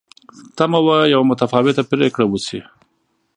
تمه 0.57 0.79
وه 0.85 0.97
یوه 1.13 1.25
متفاوته 1.31 1.81
پرېکړه 1.91 2.25
وشي. 2.27 2.59